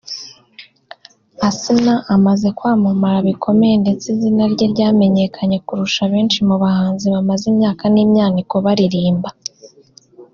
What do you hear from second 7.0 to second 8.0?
bamaze imyaka